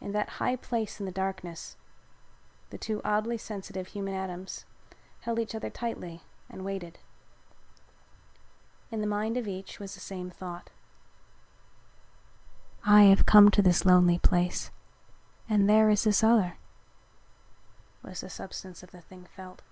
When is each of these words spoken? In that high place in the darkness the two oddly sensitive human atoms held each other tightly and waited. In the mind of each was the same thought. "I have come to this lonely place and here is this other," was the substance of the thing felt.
In 0.00 0.12
that 0.12 0.28
high 0.38 0.54
place 0.54 1.00
in 1.00 1.04
the 1.06 1.10
darkness 1.10 1.76
the 2.70 2.78
two 2.78 3.00
oddly 3.04 3.36
sensitive 3.36 3.88
human 3.88 4.14
atoms 4.14 4.64
held 5.22 5.40
each 5.40 5.52
other 5.52 5.68
tightly 5.68 6.22
and 6.48 6.64
waited. 6.64 7.00
In 8.92 9.00
the 9.00 9.06
mind 9.08 9.36
of 9.36 9.48
each 9.48 9.80
was 9.80 9.94
the 9.94 10.00
same 10.00 10.30
thought. 10.30 10.70
"I 12.86 13.02
have 13.10 13.26
come 13.26 13.50
to 13.50 13.60
this 13.60 13.84
lonely 13.84 14.20
place 14.20 14.70
and 15.48 15.68
here 15.68 15.90
is 15.90 16.04
this 16.04 16.22
other," 16.22 16.56
was 18.04 18.20
the 18.20 18.30
substance 18.30 18.84
of 18.84 18.92
the 18.92 19.00
thing 19.00 19.24
felt. 19.24 19.62